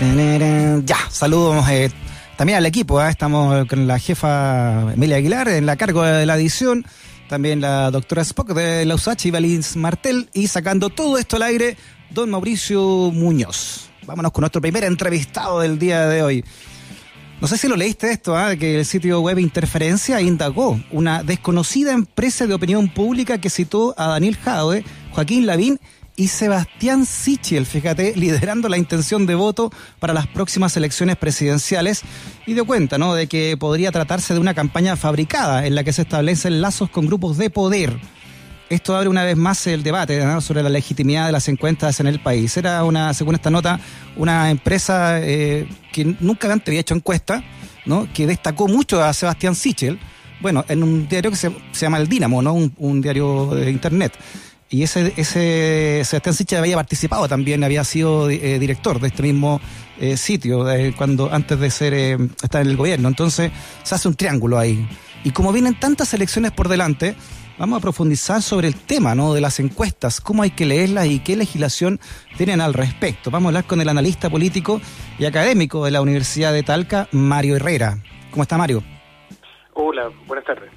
Ya, 0.00 0.96
saludos 1.10 1.68
eh, 1.68 1.90
también 2.36 2.58
al 2.58 2.66
equipo. 2.66 3.02
¿eh? 3.02 3.10
Estamos 3.10 3.66
con 3.66 3.88
la 3.88 3.98
jefa 3.98 4.92
Emilia 4.92 5.16
Aguilar 5.16 5.48
en 5.48 5.66
la 5.66 5.76
cargo 5.76 6.02
de 6.02 6.24
la 6.24 6.36
edición. 6.36 6.86
También 7.28 7.60
la 7.60 7.90
doctora 7.90 8.22
Spock 8.22 8.52
de 8.52 8.84
la 8.84 8.94
USACH 8.94 9.26
y 9.26 9.30
Valins 9.32 9.76
Martel. 9.76 10.28
Y 10.32 10.46
sacando 10.46 10.88
todo 10.88 11.18
esto 11.18 11.34
al 11.34 11.42
aire, 11.42 11.76
don 12.10 12.30
Mauricio 12.30 12.80
Muñoz. 13.12 13.90
Vámonos 14.06 14.30
con 14.30 14.42
nuestro 14.42 14.60
primer 14.60 14.84
entrevistado 14.84 15.60
del 15.60 15.80
día 15.80 16.06
de 16.06 16.22
hoy. 16.22 16.44
No 17.40 17.48
sé 17.48 17.58
si 17.58 17.66
lo 17.66 17.74
leíste 17.74 18.12
esto, 18.12 18.36
que 18.58 18.78
el 18.78 18.86
sitio 18.86 19.20
web 19.20 19.38
Interferencia 19.40 20.20
indagó 20.20 20.80
una 20.92 21.24
desconocida 21.24 21.92
empresa 21.92 22.46
de 22.46 22.54
opinión 22.54 22.88
pública 22.88 23.38
que 23.38 23.50
citó 23.50 23.94
a 23.98 24.08
Daniel 24.08 24.36
Jadwe, 24.36 24.84
Joaquín 25.12 25.46
Lavín 25.46 25.80
y 26.18 26.26
Sebastián 26.26 27.06
Sichel, 27.06 27.64
fíjate, 27.64 28.12
liderando 28.16 28.68
la 28.68 28.76
intención 28.76 29.24
de 29.24 29.36
voto 29.36 29.70
para 30.00 30.12
las 30.12 30.26
próximas 30.26 30.76
elecciones 30.76 31.16
presidenciales 31.16 32.02
y 32.44 32.54
dio 32.54 32.66
cuenta, 32.66 32.98
¿no?, 32.98 33.14
de 33.14 33.28
que 33.28 33.56
podría 33.56 33.92
tratarse 33.92 34.34
de 34.34 34.40
una 34.40 34.52
campaña 34.52 34.96
fabricada 34.96 35.64
en 35.64 35.76
la 35.76 35.84
que 35.84 35.92
se 35.92 36.02
establecen 36.02 36.60
lazos 36.60 36.90
con 36.90 37.06
grupos 37.06 37.38
de 37.38 37.50
poder. 37.50 38.00
Esto 38.68 38.96
abre 38.96 39.08
una 39.08 39.22
vez 39.22 39.36
más 39.36 39.64
el 39.68 39.84
debate 39.84 40.20
sobre 40.40 40.64
la 40.64 40.70
legitimidad 40.70 41.26
de 41.26 41.32
las 41.32 41.46
encuestas 41.46 42.00
en 42.00 42.08
el 42.08 42.18
país. 42.18 42.56
Era 42.56 42.82
una, 42.82 43.14
según 43.14 43.36
esta 43.36 43.50
nota, 43.50 43.78
una 44.16 44.50
empresa 44.50 45.20
eh, 45.22 45.68
que 45.92 46.16
nunca 46.18 46.52
antes 46.52 46.68
había 46.68 46.80
hecho 46.80 46.96
encuesta, 46.96 47.44
¿no? 47.86 48.08
que 48.12 48.26
destacó 48.26 48.66
mucho 48.66 49.04
a 49.04 49.12
Sebastián 49.12 49.54
Sichel, 49.54 50.00
bueno, 50.40 50.64
en 50.68 50.82
un 50.82 51.06
diario 51.06 51.30
que 51.30 51.36
se, 51.36 51.52
llama 51.74 51.98
El 51.98 52.08
Dínamo, 52.08 52.42
¿no? 52.42 52.54
un 52.54 53.00
diario 53.00 53.46
de 53.54 53.70
internet. 53.70 54.18
Y 54.70 54.82
ese, 54.82 55.14
ese 55.16 56.02
Sebastián 56.04 56.34
Sicha 56.34 56.58
había 56.58 56.76
participado 56.76 57.26
también, 57.26 57.64
había 57.64 57.84
sido 57.84 58.28
eh, 58.28 58.58
director 58.58 59.00
de 59.00 59.08
este 59.08 59.22
mismo 59.22 59.60
eh, 59.98 60.16
sitio 60.16 60.66
cuando 60.96 61.32
antes 61.32 61.58
de 61.58 61.70
ser 61.70 61.94
eh, 61.94 62.18
estar 62.42 62.60
en 62.60 62.68
el 62.68 62.76
gobierno. 62.76 63.08
Entonces 63.08 63.50
se 63.82 63.94
hace 63.94 64.08
un 64.08 64.14
triángulo 64.14 64.58
ahí. 64.58 64.86
Y 65.24 65.30
como 65.30 65.52
vienen 65.52 65.78
tantas 65.80 66.12
elecciones 66.12 66.52
por 66.52 66.68
delante, 66.68 67.16
vamos 67.58 67.78
a 67.78 67.80
profundizar 67.80 68.42
sobre 68.42 68.68
el 68.68 68.74
tema 68.74 69.14
¿no? 69.14 69.32
de 69.32 69.40
las 69.40 69.58
encuestas, 69.58 70.20
cómo 70.20 70.42
hay 70.42 70.50
que 70.50 70.66
leerlas 70.66 71.06
y 71.06 71.20
qué 71.20 71.34
legislación 71.36 71.98
tienen 72.36 72.60
al 72.60 72.74
respecto. 72.74 73.30
Vamos 73.30 73.46
a 73.46 73.48
hablar 73.48 73.64
con 73.64 73.80
el 73.80 73.88
analista 73.88 74.28
político 74.28 74.82
y 75.18 75.24
académico 75.24 75.84
de 75.84 75.92
la 75.92 76.02
Universidad 76.02 76.52
de 76.52 76.62
Talca, 76.62 77.08
Mario 77.10 77.56
Herrera. 77.56 77.98
¿Cómo 78.30 78.42
está 78.42 78.58
Mario? 78.58 78.82
Hola, 79.72 80.10
buenas 80.26 80.44
tardes. 80.44 80.70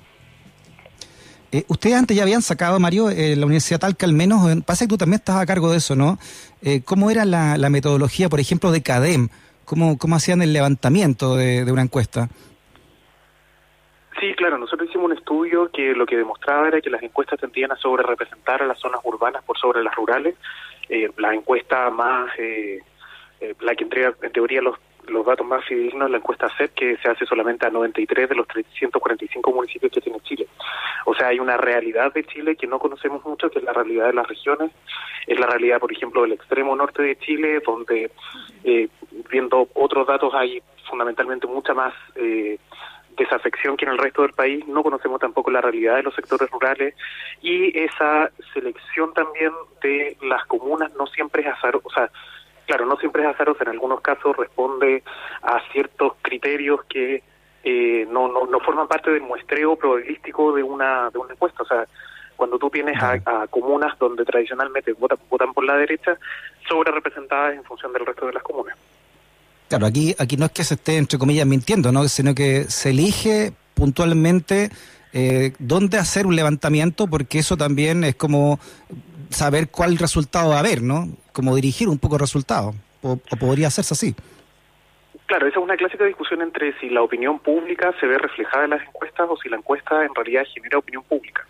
Eh, 1.52 1.66
ustedes 1.68 1.98
antes 1.98 2.16
ya 2.16 2.24
habían 2.24 2.42
sacado, 2.42 2.80
Mario, 2.80 3.10
eh, 3.10 3.36
la 3.36 3.46
Universidad 3.46 3.80
Talca 3.80 4.06
al 4.06 4.14
menos, 4.14 4.42
pasa 4.64 4.86
que 4.86 4.90
tú 4.90 4.98
también 4.98 5.20
estás 5.20 5.36
a 5.36 5.46
cargo 5.46 5.70
de 5.70 5.78
eso, 5.78 5.98
¿no? 5.98 6.18
Eh, 6.62 6.82
¿Cómo 6.86 7.12
era 7.12 7.26
la, 7.26 7.70
metodología, 7.70 8.30
por 8.30 8.40
ejemplo, 8.40 8.72
de 8.72 8.82
CADEM? 8.82 9.28
¿Cómo, 9.66 9.98
cómo 9.98 10.16
hacían 10.16 10.42
el 10.42 10.54
levantamiento 10.54 11.36
de, 11.36 11.70
una 11.70 11.82
encuesta? 11.82 12.30
Sí, 14.20 14.34
claro, 14.36 14.58
nosotros 14.58 14.88
hicimos 14.88 15.12
un 15.12 15.18
estudio 15.18 15.70
que 15.74 15.94
lo 15.94 16.06
que 16.06 16.16
demostraba 16.16 16.68
era 16.68 16.80
que 16.80 16.90
las 16.90 17.04
encuestas 17.04 17.40
tendían 17.40 17.72
a 17.72 17.76
sobre 17.76 18.04
representar 18.04 18.62
a 18.62 18.68
las 18.68 18.80
zonas 18.80 19.02
urbanas 19.04 19.44
por 19.44 19.58
sobre 19.58 19.84
las 19.84 19.96
rurales. 19.96 20.36
la 21.18 21.34
encuesta 21.34 21.90
más, 21.90 22.30
la 23.60 23.76
que 23.76 23.84
entrega 23.84 24.14
en 24.22 24.32
teoría 24.32 24.62
los 24.62 24.78
los 25.12 25.26
datos 25.26 25.46
más 25.46 25.64
fidedignos 25.66 26.10
la 26.10 26.18
encuesta 26.18 26.50
CEP, 26.58 26.74
que 26.74 26.98
se 26.98 27.10
hace 27.10 27.26
solamente 27.26 27.66
a 27.66 27.70
93 27.70 28.30
de 28.30 28.36
los 28.36 28.48
345 28.48 29.52
municipios 29.52 29.92
que 29.92 30.02
tiene 30.02 30.20
Chile. 30.22 30.48
O 31.06 31.14
sea, 31.14 31.28
hay 31.28 31.40
una 31.40 31.58
realidad 31.58 32.14
de 32.14 32.24
Chile 32.24 32.56
que 32.56 32.68
no 32.68 32.80
conocemos 32.80 33.24
mucho, 33.26 33.50
que 33.50 33.60
es 33.60 33.66
la 33.66 33.74
realidad 33.74 34.08
de 34.08 34.14
las 34.14 34.28
regiones, 34.28 34.72
es 35.28 35.40
la 35.40 35.48
realidad, 35.48 35.80
por 35.80 35.92
ejemplo, 35.92 36.22
del 36.22 36.34
extremo 36.34 36.76
norte 36.76 37.02
de 37.04 37.18
Chile, 37.18 37.62
donde, 37.66 38.12
eh, 38.64 38.88
viendo 39.30 39.68
otros 39.74 40.08
datos, 40.08 40.34
hay 40.34 40.62
fundamentalmente 40.90 41.48
mucha 41.48 41.74
más 41.74 41.94
eh, 42.16 42.58
desafección 43.18 43.78
que 43.78 43.86
en 43.86 43.92
el 43.92 43.98
resto 43.98 44.22
del 44.22 44.34
país, 44.34 44.66
no 44.68 44.84
conocemos 44.84 45.20
tampoco 45.20 45.52
la 45.52 45.62
realidad 45.62 45.96
de 45.96 46.04
los 46.04 46.16
sectores 46.16 46.50
rurales. 46.50 46.96
Y 47.42 47.78
esa 47.78 48.32
selección 48.54 49.14
también 49.14 49.52
de 49.82 50.18
las 50.22 50.46
comunas 50.46 50.92
no 50.96 51.08
siempre 51.08 51.42
es 51.42 51.48
azar, 51.48 51.76
o 51.76 51.90
sea, 51.92 52.10
claro, 52.72 52.86
no 52.86 52.96
siempre 52.96 53.24
es 53.24 53.28
azarosa, 53.28 53.66
en 53.66 53.72
algunos 53.72 54.00
casos 54.00 54.34
responde 54.38 55.04
a 55.42 55.60
ciertos 55.74 56.14
criterios 56.22 56.80
que 56.86 57.22
eh, 57.66 58.08
no, 58.10 58.30
no, 58.30 58.46
no 58.46 58.62
forman 58.62 58.88
parte 58.88 59.12
del 59.12 59.24
muestreo 59.24 59.76
probabilístico 59.76 60.54
de 60.54 60.64
una, 60.64 61.10
de 61.10 61.20
una 61.20 61.34
encuesta. 61.34 61.64
O 61.64 61.66
sea, 61.66 61.86
cuando 62.38 62.58
tú 62.58 62.70
tienes 62.70 62.96
a, 63.04 63.46
comunas 63.50 64.00
donde 64.00 64.24
tradicionalmente 64.24 64.94
votan, 64.94 65.18
votan 65.30 65.54
por 65.54 65.66
la 65.66 65.76
derecha, 65.76 66.18
sobre 66.70 66.92
representadas 66.94 67.56
en 67.56 67.64
función 67.66 67.92
del 67.92 68.06
resto 68.06 68.26
de 68.28 68.34
las 68.34 68.44
comunas. 68.44 68.78
Claro, 69.68 69.86
aquí, 69.86 70.16
aquí 70.18 70.38
no 70.38 70.46
es 70.46 70.52
que 70.54 70.64
se 70.64 70.76
esté, 70.76 70.96
entre 70.96 71.20
comillas, 71.20 71.46
mintiendo, 71.46 71.92
¿no? 71.92 72.08
sino 72.08 72.34
que 72.34 72.64
se 72.70 72.92
elige 72.92 73.52
puntualmente 73.74 74.70
eh, 75.12 75.52
dónde 75.60 75.98
hacer 75.98 76.26
un 76.26 76.38
levantamiento, 76.38 77.08
porque 77.08 77.40
eso 77.40 77.58
también 77.58 78.06
es 78.06 78.16
como 78.16 78.62
saber 79.30 79.68
cuál 79.68 79.98
resultado 79.98 80.52
va 80.52 80.56
a 80.56 80.60
haber, 80.60 80.82
¿no? 80.82 81.10
Como 81.34 81.56
dirigir 81.56 81.88
un 81.88 81.98
poco 81.98 82.16
el 82.16 82.22
resultado, 82.22 82.74
o, 83.02 83.18
podría 83.40 83.68
hacerse 83.68 83.94
así. 83.94 84.16
Claro, 85.26 85.48
esa 85.48 85.60
es 85.60 85.64
una 85.64 85.78
clásica 85.78 86.06
discusión 86.06 86.42
entre 86.42 86.78
si 86.80 86.90
la 86.90 87.02
opinión 87.02 87.40
pública 87.40 87.94
se 88.00 88.06
ve 88.06 88.18
reflejada 88.18 88.66
en 88.66 88.72
las 88.72 88.82
encuestas 88.86 89.28
o 89.30 89.38
si 89.38 89.48
la 89.48 89.58
encuesta 89.58 90.04
en 90.04 90.14
realidad 90.14 90.44
genera 90.54 90.78
opinión 90.78 91.04
pública. 91.04 91.46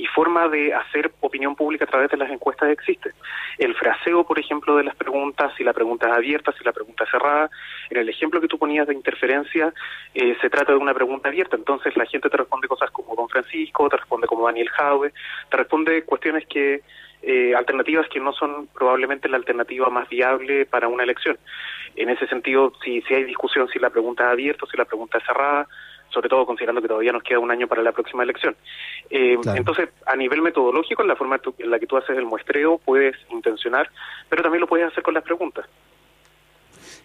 Y 0.00 0.06
forma 0.06 0.48
de 0.48 0.72
hacer 0.72 1.12
opinión 1.20 1.54
pública 1.54 1.84
a 1.84 1.88
través 1.88 2.10
de 2.10 2.16
las 2.16 2.30
encuestas 2.30 2.70
existe. 2.70 3.12
El 3.58 3.74
fraseo, 3.74 4.24
por 4.24 4.38
ejemplo, 4.38 4.76
de 4.76 4.84
las 4.84 4.96
preguntas, 4.96 5.52
si 5.58 5.62
la 5.62 5.74
pregunta 5.74 6.08
es 6.08 6.14
abierta, 6.14 6.52
si 6.52 6.64
la 6.64 6.72
pregunta 6.72 7.04
es 7.04 7.10
cerrada. 7.10 7.50
En 7.90 7.98
el 7.98 8.08
ejemplo 8.08 8.40
que 8.40 8.48
tú 8.48 8.58
ponías 8.58 8.86
de 8.86 8.94
interferencia, 8.94 9.74
eh, 10.14 10.34
se 10.40 10.48
trata 10.48 10.72
de 10.72 10.78
una 10.78 10.94
pregunta 10.94 11.28
abierta. 11.28 11.56
Entonces 11.56 11.94
la 11.98 12.06
gente 12.06 12.30
te 12.30 12.36
responde 12.38 12.66
cosas 12.66 12.90
como 12.90 13.14
Don 13.14 13.28
Francisco, 13.28 13.90
te 13.90 13.98
responde 13.98 14.26
como 14.26 14.46
Daniel 14.46 14.70
Jaue, 14.70 15.12
te 15.50 15.56
responde 15.58 16.02
cuestiones 16.04 16.46
que 16.46 16.80
eh, 17.22 17.54
alternativas 17.54 18.08
que 18.08 18.18
no 18.18 18.32
son 18.32 18.68
probablemente 18.68 19.28
la 19.28 19.36
alternativa 19.36 19.90
más 19.90 20.08
viable 20.08 20.64
para 20.64 20.88
una 20.88 21.02
elección. 21.02 21.38
En 21.96 22.08
ese 22.08 22.26
sentido, 22.26 22.72
si, 22.82 23.02
si 23.02 23.12
hay 23.14 23.24
discusión 23.24 23.68
si 23.68 23.78
la 23.78 23.90
pregunta 23.90 24.24
es 24.24 24.32
abierta 24.32 24.66
si 24.70 24.78
la 24.78 24.86
pregunta 24.86 25.18
es 25.18 25.24
cerrada, 25.24 25.68
sobre 26.12 26.28
todo 26.28 26.46
considerando 26.46 26.82
que 26.82 26.88
todavía 26.88 27.12
nos 27.12 27.22
queda 27.22 27.38
un 27.38 27.50
año 27.50 27.66
para 27.66 27.82
la 27.82 27.92
próxima 27.92 28.22
elección. 28.22 28.56
Eh, 29.08 29.36
entonces, 29.54 29.88
a 30.06 30.16
nivel 30.16 30.42
metodológico, 30.42 31.02
en 31.02 31.08
la 31.08 31.16
forma 31.16 31.40
en 31.58 31.70
la 31.70 31.78
que 31.78 31.86
tú 31.86 31.96
haces 31.96 32.16
el 32.16 32.26
muestreo, 32.26 32.78
puedes 32.78 33.16
intencionar, 33.30 33.90
pero 34.28 34.42
también 34.42 34.60
lo 34.60 34.66
puedes 34.66 34.86
hacer 34.86 35.02
con 35.02 35.14
las 35.14 35.22
preguntas. 35.22 35.66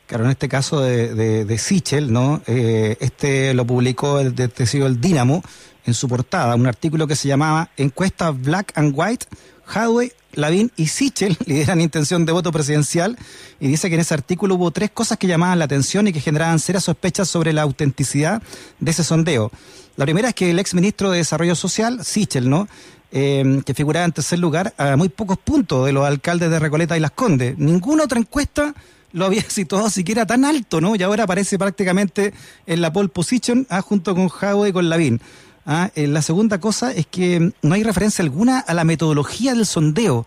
Claro, 0.07 0.25
en 0.25 0.31
este 0.31 0.47
caso 0.47 0.81
de, 0.81 1.45
de, 1.45 1.57
Sichel, 1.57 2.13
¿no? 2.13 2.41
Eh, 2.45 2.95
este 2.99 3.55
lo 3.55 3.65
publicó 3.65 4.19
el, 4.19 4.35
de, 4.35 4.51
el 4.73 5.01
Dínamo 5.01 5.41
en 5.85 5.93
su 5.95 6.07
portada, 6.07 6.55
un 6.55 6.67
artículo 6.67 7.07
que 7.07 7.15
se 7.15 7.27
llamaba 7.27 7.69
Encuesta 7.75 8.29
Black 8.29 8.71
and 8.75 8.93
White 8.95 9.25
Hadwe, 9.67 10.13
Lavín 10.33 10.71
y 10.75 10.87
Sichel 10.87 11.37
lideran 11.45 11.81
intención 11.81 12.25
de 12.25 12.31
voto 12.31 12.51
presidencial 12.51 13.17
y 13.59 13.67
dice 13.67 13.89
que 13.89 13.95
en 13.95 14.01
ese 14.01 14.13
artículo 14.13 14.55
hubo 14.55 14.71
tres 14.71 14.91
cosas 14.91 15.17
que 15.17 15.27
llamaban 15.27 15.59
la 15.59 15.65
atención 15.65 16.07
y 16.07 16.13
que 16.13 16.21
generaban 16.21 16.59
serias 16.59 16.83
sospechas 16.83 17.27
sobre 17.27 17.53
la 17.53 17.63
autenticidad 17.63 18.41
de 18.79 18.91
ese 18.91 19.03
sondeo. 19.03 19.51
La 19.97 20.05
primera 20.05 20.29
es 20.29 20.35
que 20.35 20.51
el 20.51 20.59
ex 20.59 20.73
ministro 20.73 21.09
de 21.11 21.19
Desarrollo 21.19 21.55
Social, 21.55 22.03
Sichel, 22.03 22.49
¿no? 22.49 22.67
Em, 23.11 23.61
que 23.61 23.73
figuraba 23.73 24.05
en 24.05 24.11
tercer 24.11 24.39
lugar 24.39 24.73
a 24.77 24.97
muy 24.97 25.07
pocos 25.07 25.37
puntos 25.37 25.85
de 25.85 25.93
los 25.93 26.05
alcaldes 26.05 26.49
de 26.49 26.59
Recoleta 26.59 26.97
y 26.97 26.99
Las 26.99 27.11
Condes. 27.11 27.57
Ninguna 27.57 28.03
otra 28.03 28.19
encuesta 28.19 28.73
lo 29.13 29.25
había 29.25 29.41
situado 29.49 29.89
siquiera 29.89 30.25
tan 30.25 30.43
alto, 30.43 30.81
¿no? 30.81 30.97
Y 30.97 31.03
ahora 31.03 31.23
aparece 31.23 31.57
prácticamente 31.57 32.33
en 32.67 32.81
la 32.81 32.91
pole 32.91 33.07
position 33.07 33.65
ah, 33.69 33.81
junto 33.81 34.15
con 34.15 34.27
Jadwe 34.27 34.69
y 34.69 34.73
con 34.73 34.89
Lavín. 34.89 35.21
Ah, 35.65 35.91
eh, 35.95 36.07
la 36.07 36.21
segunda 36.21 36.59
cosa 36.59 36.91
es 36.91 37.07
que 37.07 37.51
no 37.61 37.73
hay 37.73 37.83
referencia 37.83 38.23
alguna 38.23 38.59
a 38.59 38.73
la 38.73 38.83
metodología 38.83 39.53
del 39.55 39.65
sondeo 39.65 40.25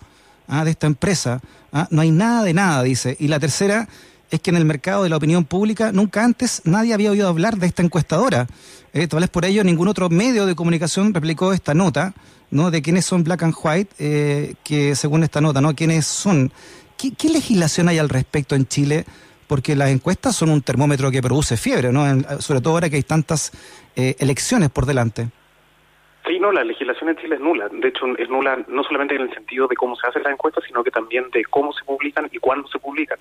ah, 0.48 0.64
de 0.64 0.72
esta 0.72 0.86
empresa. 0.86 1.40
Ah, 1.72 1.86
no 1.90 2.00
hay 2.00 2.10
nada 2.10 2.42
de 2.42 2.54
nada, 2.54 2.82
dice. 2.82 3.16
Y 3.20 3.28
la 3.28 3.38
tercera 3.38 3.88
es 4.30 4.40
que 4.40 4.50
en 4.50 4.56
el 4.56 4.64
mercado 4.64 5.04
de 5.04 5.08
la 5.08 5.16
opinión 5.16 5.44
pública 5.44 5.92
nunca 5.92 6.24
antes 6.24 6.62
nadie 6.64 6.92
había 6.92 7.10
oído 7.10 7.28
hablar 7.28 7.56
de 7.56 7.66
esta 7.66 7.82
encuestadora. 7.82 8.46
Eh, 8.92 9.06
tal 9.06 9.20
vez 9.20 9.30
por 9.30 9.44
ello 9.44 9.64
ningún 9.64 9.88
otro 9.88 10.08
medio 10.08 10.46
de 10.46 10.54
comunicación 10.54 11.14
replicó 11.14 11.52
esta 11.52 11.74
nota, 11.74 12.14
¿no? 12.50 12.70
De 12.70 12.82
quiénes 12.82 13.04
son 13.04 13.24
Black 13.24 13.42
and 13.42 13.54
White, 13.62 13.94
eh, 13.98 14.54
que 14.64 14.96
según 14.96 15.22
esta 15.22 15.40
nota, 15.40 15.60
¿no? 15.60 15.74
¿Quiénes 15.74 16.06
son? 16.06 16.52
¿Qué, 16.96 17.28
legislación 17.28 17.88
hay 17.88 17.98
al 17.98 18.08
respecto 18.08 18.54
en 18.54 18.66
Chile? 18.66 19.04
Porque 19.48 19.74
las 19.74 19.88
encuestas 19.90 20.36
son 20.36 20.50
un 20.50 20.62
termómetro 20.62 21.10
que 21.10 21.20
produce 21.20 21.56
fiebre, 21.56 21.90
¿no? 21.90 22.04
sobre 22.40 22.60
todo 22.60 22.74
ahora 22.74 22.88
que 22.88 22.96
hay 22.96 23.02
tantas 23.02 23.50
eh, 23.96 24.14
elecciones 24.20 24.70
por 24.70 24.86
delante. 24.86 25.28
Sí, 26.28 26.38
no, 26.38 26.52
la 26.52 26.62
legislación 26.62 27.08
en 27.08 27.16
Chile 27.16 27.36
es 27.36 27.40
nula. 27.40 27.70
De 27.72 27.88
hecho, 27.88 28.04
es 28.18 28.28
nula 28.28 28.62
no 28.68 28.84
solamente 28.84 29.14
en 29.14 29.22
el 29.22 29.32
sentido 29.32 29.66
de 29.66 29.74
cómo 29.74 29.96
se 29.96 30.06
hacen 30.06 30.22
las 30.22 30.34
encuestas, 30.34 30.62
sino 30.66 30.84
que 30.84 30.90
también 30.90 31.30
de 31.30 31.42
cómo 31.46 31.72
se 31.72 31.82
publican 31.86 32.28
y 32.30 32.38
cuándo 32.38 32.68
se 32.68 32.78
publican. 32.78 33.18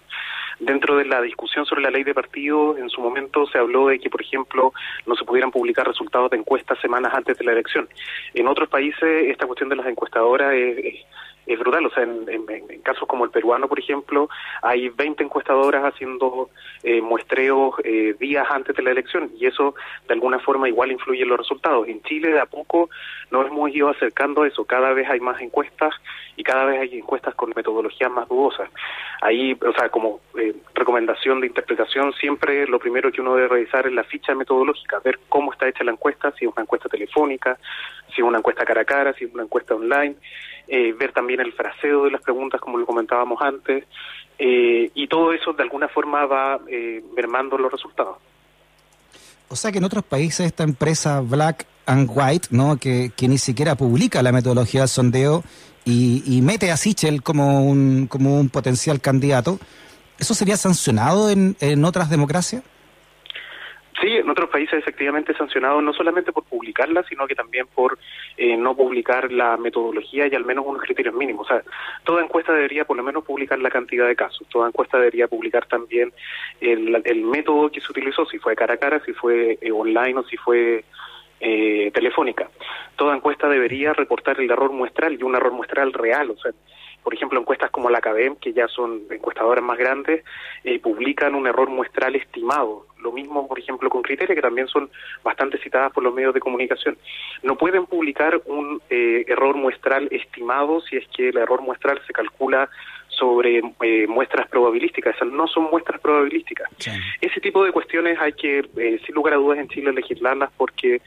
Dentro 0.59 0.97
de 0.97 1.05
la 1.05 1.21
discusión 1.21 1.65
sobre 1.65 1.83
la 1.83 1.89
ley 1.89 2.03
de 2.03 2.13
partidos, 2.13 2.77
en 2.77 2.89
su 2.89 2.99
momento 2.99 3.45
se 3.47 3.59
habló 3.59 3.87
de 3.87 3.99
que, 3.99 4.09
por 4.09 4.21
ejemplo, 4.21 4.73
no 5.05 5.15
se 5.15 5.23
pudieran 5.23 5.51
publicar 5.51 5.87
resultados 5.87 6.31
de 6.31 6.37
encuestas 6.37 6.79
semanas 6.81 7.13
antes 7.13 7.37
de 7.37 7.45
la 7.45 7.53
elección. 7.53 7.87
En 8.33 8.45
otros 8.47 8.67
países, 8.67 9.29
esta 9.31 9.45
cuestión 9.45 9.69
de 9.69 9.77
las 9.77 9.87
encuestadoras 9.87 10.53
es 10.53 10.77
es 10.77 11.05
brutal. 11.55 11.85
O 11.85 11.89
sea, 11.89 12.03
en, 12.03 12.27
casos 12.83 13.07
como 13.07 13.25
el 13.25 13.31
peruano, 13.31 13.67
por 13.67 13.79
ejemplo, 13.79 14.29
hay 14.61 14.89
20 14.89 15.23
encuestadoras 15.23 15.83
haciendo 15.83 16.49
eh, 16.83 17.01
muestreos 17.01 17.75
eh, 17.83 18.15
días 18.19 18.45
antes 18.49 18.75
de 18.75 18.83
la 18.83 18.91
elección 18.91 19.31
y 19.37 19.45
eso 19.45 19.75
de 20.07 20.13
alguna 20.13 20.39
forma 20.39 20.69
igual 20.69 20.91
influye 20.91 21.23
en 21.23 21.29
los 21.29 21.39
resultados. 21.39 21.87
En 21.87 22.01
Chile 22.03 22.29
de 22.29 22.39
a 22.39 22.45
poco 22.45 22.89
nos 23.31 23.47
hemos 23.47 23.69
ido 23.73 23.89
acercando 23.89 24.43
a 24.43 24.47
eso. 24.47 24.65
Cada 24.65 24.93
vez 24.93 25.09
hay 25.09 25.19
más 25.19 25.41
encuestas 25.41 25.93
y 26.35 26.43
cada 26.43 26.65
vez 26.65 26.79
hay 26.79 26.99
encuestas 26.99 27.35
con 27.35 27.51
metodologías 27.55 28.11
más 28.11 28.27
dudosas. 28.29 28.69
Ahí, 29.21 29.57
o 29.65 29.73
sea, 29.73 29.89
como 29.89 30.21
eh, 30.37 30.55
recomendación 30.75 31.41
de 31.41 31.47
interpretación, 31.47 32.13
siempre 32.13 32.67
lo 32.67 32.79
primero 32.79 33.11
que 33.11 33.21
uno 33.21 33.35
debe 33.35 33.47
revisar 33.47 33.87
es 33.87 33.93
la 33.93 34.03
ficha 34.03 34.35
metodológica, 34.35 34.99
ver 34.99 35.19
cómo 35.29 35.51
está 35.51 35.67
hecha 35.67 35.83
la 35.83 35.91
encuesta, 35.91 36.31
si 36.37 36.45
es 36.45 36.51
una 36.51 36.61
encuesta 36.61 36.87
telefónica, 36.89 37.57
si 38.13 38.21
es 38.21 38.27
una 38.27 38.37
encuesta 38.37 38.65
cara 38.65 38.81
a 38.81 38.85
cara, 38.85 39.13
si 39.13 39.25
es 39.25 39.33
una 39.33 39.43
encuesta 39.43 39.75
online, 39.75 40.15
eh, 40.67 40.93
ver 40.93 41.13
también 41.13 41.39
el 41.39 41.53
fraseo 41.53 42.05
de 42.05 42.11
las 42.11 42.21
preguntas, 42.21 42.59
como 42.59 42.77
lo 42.77 42.85
comentábamos 42.85 43.41
antes, 43.41 43.85
eh, 44.37 44.91
y 44.93 45.07
todo 45.07 45.33
eso 45.33 45.53
de 45.53 45.63
alguna 45.63 45.87
forma 45.87 46.25
va 46.25 46.59
eh, 46.67 47.03
mermando 47.15 47.57
los 47.57 47.71
resultados. 47.71 48.17
O 49.49 49.55
sea 49.55 49.71
que 49.71 49.77
en 49.77 49.85
otros 49.85 50.03
países 50.03 50.45
esta 50.45 50.63
empresa 50.63 51.21
Black 51.21 51.65
and 51.85 52.09
White, 52.13 52.49
¿no? 52.51 52.77
que, 52.77 53.11
que 53.15 53.27
ni 53.27 53.37
siquiera 53.37 53.75
publica 53.75 54.21
la 54.21 54.33
metodología 54.33 54.81
del 54.81 54.89
sondeo 54.89 55.43
y, 55.85 56.21
y 56.25 56.41
mete 56.41 56.69
a 56.69 56.77
Sichel 56.77 57.23
como 57.23 57.63
un, 57.63 58.07
como 58.07 58.37
un 58.39 58.49
potencial 58.49 58.99
candidato, 58.99 59.57
¿eso 60.19 60.33
sería 60.33 60.57
sancionado 60.57 61.29
en, 61.29 61.55
en 61.61 61.85
otras 61.85 62.09
democracias? 62.09 62.63
Sí, 63.99 64.15
en 64.15 64.29
otros 64.29 64.49
países 64.49 64.77
efectivamente 64.77 65.33
sancionado 65.33 65.81
no 65.81 65.91
solamente 65.91 66.31
por 66.31 66.43
publicarla, 66.43 67.03
sino 67.09 67.25
que 67.25 67.33
también 67.33 67.65
por 67.67 67.97
eh, 68.37 68.55
no 68.55 68.75
publicar 68.75 69.31
la 69.31 69.57
metodología 69.57 70.27
y 70.27 70.35
al 70.35 70.45
menos 70.45 70.65
unos 70.67 70.83
criterios 70.83 71.15
mínimos. 71.15 71.47
O 71.47 71.49
sea, 71.49 71.63
toda 72.03 72.23
encuesta 72.23 72.53
debería 72.53 72.85
por 72.85 72.95
lo 72.95 73.03
menos 73.03 73.23
publicar 73.23 73.57
la 73.59 73.71
cantidad 73.71 74.07
de 74.07 74.15
casos, 74.15 74.47
toda 74.49 74.67
encuesta 74.67 74.97
debería 74.97 75.27
publicar 75.27 75.65
también 75.65 76.13
el, 76.61 77.01
el 77.05 77.21
método 77.23 77.71
que 77.71 77.81
se 77.81 77.91
utilizó, 77.91 78.25
si 78.25 78.37
fue 78.37 78.55
cara 78.55 78.75
a 78.75 78.77
cara, 78.77 79.01
si 79.03 79.13
fue 79.13 79.57
eh, 79.61 79.71
online 79.71 80.19
o 80.19 80.23
si 80.23 80.37
fue 80.37 80.85
eh, 81.39 81.91
telefónica. 81.91 82.49
Toda 82.95 83.15
encuesta 83.15 83.47
debería 83.47 83.93
reportar 83.93 84.39
el 84.39 84.49
error 84.49 84.71
muestral 84.71 85.13
y 85.13 85.23
un 85.23 85.35
error 85.35 85.53
muestral 85.53 85.93
real, 85.93 86.31
o 86.31 86.37
sea, 86.37 86.51
por 87.07 87.13
ejemplo, 87.13 87.39
encuestas 87.39 87.71
como 87.71 87.89
la 87.89 88.01
CADEM, 88.01 88.35
que 88.35 88.51
ya 88.51 88.67
son 88.67 89.03
encuestadoras 89.09 89.63
más 89.63 89.77
grandes, 89.77 90.25
eh, 90.65 90.77
publican 90.77 91.35
un 91.35 91.47
error 91.47 91.69
muestral 91.69 92.17
estimado. 92.17 92.85
Lo 92.99 93.13
mismo, 93.13 93.47
por 93.47 93.57
ejemplo, 93.57 93.89
con 93.89 94.01
Criteria, 94.01 94.35
que 94.35 94.41
también 94.41 94.67
son 94.67 94.89
bastante 95.23 95.57
citadas 95.59 95.93
por 95.93 96.03
los 96.03 96.13
medios 96.13 96.33
de 96.33 96.41
comunicación. 96.41 96.97
No 97.43 97.57
pueden 97.57 97.85
publicar 97.85 98.41
un 98.47 98.81
eh, 98.89 99.23
error 99.25 99.55
muestral 99.55 100.09
estimado 100.11 100.81
si 100.81 100.97
es 100.97 101.07
que 101.15 101.29
el 101.29 101.37
error 101.37 101.61
muestral 101.61 102.01
se 102.05 102.11
calcula 102.11 102.69
sobre 103.07 103.61
eh, 103.83 104.05
muestras 104.07 104.49
probabilísticas, 104.49 105.15
esas 105.15 105.29
no 105.29 105.47
son 105.47 105.69
muestras 105.71 106.01
probabilísticas. 106.01 106.69
Ese 107.21 107.39
tipo 107.39 107.63
de 107.63 107.71
cuestiones 107.71 108.19
hay 108.19 108.33
que, 108.33 108.67
sin 109.05 109.15
lugar 109.15 109.35
a 109.35 109.37
dudas, 109.37 109.59
en 109.59 109.69
Chile 109.69 109.93
legislarlas 109.93 110.51
porque 110.57 111.01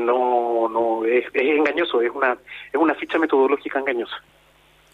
no, 0.00 0.68
no 0.68 1.04
es, 1.04 1.26
es 1.32 1.56
engañoso, 1.56 2.02
es 2.02 2.10
una, 2.10 2.36
es 2.72 2.74
una 2.74 2.96
ficha 2.96 3.20
metodológica 3.20 3.78
engañosa. 3.78 4.20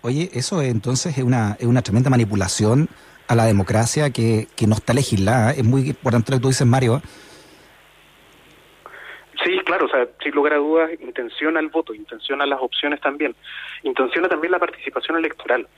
Oye, 0.09 0.31
eso 0.33 0.63
entonces 0.63 1.19
es 1.19 1.23
una, 1.23 1.59
es 1.61 1.67
una 1.67 1.83
tremenda 1.83 2.09
manipulación 2.09 2.89
a 3.27 3.35
la 3.35 3.45
democracia 3.45 4.09
que, 4.09 4.47
que 4.57 4.67
no 4.67 4.75
está 4.75 4.95
legislada. 4.95 5.51
Es 5.51 5.63
muy 5.63 5.91
importante 5.91 6.33
lo 6.33 6.39
que 6.39 6.43
tú 6.43 6.49
dices, 6.49 6.67
Mario. 6.67 7.03
Sí, 9.45 9.59
claro, 9.67 9.85
o 9.85 9.89
sea, 9.91 10.09
sin 10.23 10.33
lugar 10.33 10.55
a 10.55 10.57
dudas, 10.57 10.91
intenciona 10.99 11.61
el 11.61 11.69
voto, 11.69 11.93
intenciona 11.93 12.47
las 12.47 12.59
opciones 12.63 13.03
también, 13.03 13.35
intenciona 13.83 14.31
también 14.31 14.51
la 14.51 14.59
participación 14.59 15.19
electoral. 15.19 15.69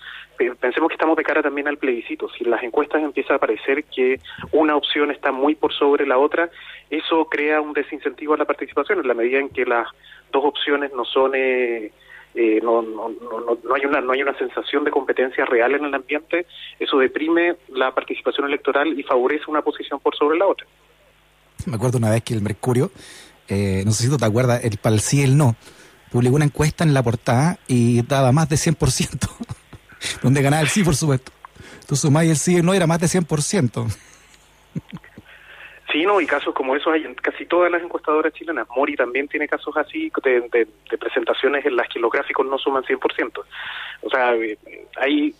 Pensemos 0.60 0.88
que 0.88 0.94
estamos 0.94 1.16
de 1.16 1.24
cara 1.24 1.42
también 1.42 1.66
al 1.66 1.78
plebiscito. 1.78 2.28
Si 2.30 2.44
en 2.44 2.50
las 2.50 2.62
encuestas 2.62 3.02
empieza 3.02 3.34
a 3.34 3.38
parecer 3.38 3.82
que 3.84 4.20
una 4.52 4.76
opción 4.76 5.10
está 5.10 5.32
muy 5.32 5.56
por 5.56 5.72
sobre 5.72 6.06
la 6.06 6.18
otra, 6.18 6.50
eso 6.88 7.24
crea 7.24 7.60
un 7.60 7.72
desincentivo 7.72 8.34
a 8.34 8.38
la 8.38 8.44
participación 8.44 9.00
en 9.00 9.08
la 9.08 9.14
medida 9.14 9.40
en 9.40 9.48
que 9.48 9.66
las 9.66 9.88
dos 10.30 10.44
opciones 10.44 10.92
no 10.94 11.04
son 11.04 11.32
eh, 11.34 11.90
eh, 12.34 12.60
no, 12.62 12.82
no, 12.82 13.08
no, 13.08 13.58
no, 13.62 13.74
hay 13.74 13.84
una, 13.84 14.00
no 14.00 14.12
hay 14.12 14.22
una 14.22 14.36
sensación 14.38 14.84
de 14.84 14.90
competencia 14.90 15.44
real 15.44 15.74
en 15.74 15.84
el 15.84 15.94
ambiente, 15.94 16.46
eso 16.78 16.98
deprime 16.98 17.56
la 17.68 17.92
participación 17.92 18.46
electoral 18.46 18.98
y 18.98 19.02
favorece 19.02 19.44
una 19.48 19.62
posición 19.62 19.98
por 20.00 20.16
sobre 20.16 20.38
la 20.38 20.46
otra. 20.46 20.66
Me 21.66 21.76
acuerdo 21.76 21.98
una 21.98 22.10
vez 22.10 22.22
que 22.22 22.34
el 22.34 22.42
Mercurio, 22.42 22.90
eh, 23.48 23.82
no 23.84 23.92
sé 23.92 24.04
si 24.04 24.10
tú 24.10 24.16
te 24.16 24.24
acuerdas, 24.24 24.64
el 24.64 24.78
para 24.78 24.94
el 24.94 25.00
sí 25.00 25.22
el 25.22 25.36
no, 25.36 25.56
publicó 26.10 26.36
una 26.36 26.44
encuesta 26.44 26.84
en 26.84 26.94
la 26.94 27.02
portada 27.02 27.58
y 27.66 28.02
daba 28.02 28.32
más 28.32 28.48
de 28.48 28.56
100%, 28.56 29.28
donde 30.22 30.42
ganaba 30.42 30.62
el 30.62 30.68
sí, 30.68 30.84
por 30.84 30.94
supuesto. 30.94 31.32
Entonces, 31.80 32.10
más 32.10 32.24
y 32.24 32.30
el 32.30 32.36
sí 32.36 32.54
y 32.54 32.56
el 32.56 32.64
no 32.64 32.74
era 32.74 32.86
más 32.86 33.00
de 33.00 33.08
100%. 33.08 33.86
Sí, 35.90 36.04
no, 36.04 36.20
y 36.20 36.26
casos 36.26 36.54
como 36.54 36.76
esos 36.76 36.92
hay 36.92 37.04
en 37.04 37.14
casi 37.14 37.46
todas 37.46 37.70
las 37.70 37.82
encuestadoras 37.82 38.32
chilenas. 38.32 38.68
Mori 38.76 38.94
también 38.94 39.26
tiene 39.26 39.48
casos 39.48 39.76
así 39.76 40.10
de, 40.22 40.68
presentaciones 40.98 41.64
en 41.66 41.76
las 41.76 41.88
que 41.88 41.98
los 41.98 42.12
gráficos 42.12 42.46
no 42.46 42.58
suman 42.58 42.84
100%. 42.84 43.42
O 44.02 44.10
sea, 44.10 44.34
eh, 44.34 44.56
hay, 44.96 45.34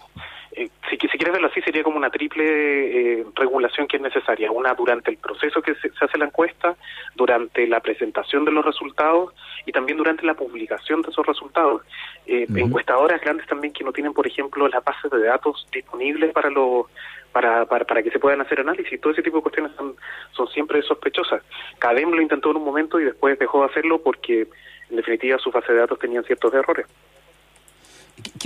eh, 0.53 0.69
si, 0.89 0.97
si 0.97 1.17
quieres 1.17 1.33
verlo 1.33 1.49
así, 1.49 1.61
sería 1.61 1.85
como 1.85 1.97
una 1.97 2.11
triple 2.11 3.21
eh, 3.21 3.27
regulación 3.35 3.87
que 3.87 3.97
es 3.97 4.03
necesaria. 4.03 4.51
Una 4.51 4.75
durante 4.75 5.11
el 5.11 5.17
proceso 5.17 5.63
que 5.63 5.75
se, 5.77 5.91
hace 6.01 6.19
la 6.19 6.27
encuesta, 6.27 6.77
durante 7.15 7.67
la 7.67 7.81
presentación 7.81 8.45
de 8.45 8.53
los 8.53 8.65
resultados 8.65 9.33
y 9.65 9.73
también 9.73 9.99
durante 9.99 10.27
la 10.27 10.35
publicación 10.35 11.03
de 11.03 11.11
esos 11.11 11.27
resultados. 11.27 11.83
Encuestadoras 12.27 13.21
grandes 13.21 13.47
también 13.47 13.73
que 13.73 13.85
no 13.85 13.93
tienen, 13.93 14.13
por 14.13 14.27
ejemplo, 14.27 14.69
las 14.69 14.85
bases 14.85 15.11
de 15.11 15.25
datos 15.25 15.67
disponibles 15.73 16.33
para 16.33 16.51
los 16.51 16.87
para, 17.33 17.65
para, 17.67 17.85
para 17.85 18.03
que 18.03 18.11
se 18.11 18.19
puedan 18.19 18.41
hacer 18.41 18.61
análisis. 18.61 19.01
Todo 19.01 19.13
ese 19.13 19.23
tipo 19.23 19.37
de 19.37 19.43
cuestiones 19.43 19.73
son, 19.77 19.95
son 20.33 20.49
siempre 20.49 20.83
sospechosas. 20.83 21.43
CADEM 21.79 22.11
lo 22.11 22.21
intentó 22.21 22.51
en 22.51 22.57
un 22.57 22.65
momento 22.65 22.99
y 22.99 23.05
después 23.05 23.39
dejó 23.39 23.61
de 23.61 23.67
hacerlo 23.67 24.03
porque, 24.03 24.49
en 24.91 24.97
definitiva, 24.97 25.39
su 25.39 25.51
base 25.51 25.73
de 25.73 25.79
datos 25.79 25.99
tenían 25.99 26.25
ciertos 26.25 26.53
errores. 26.53 26.87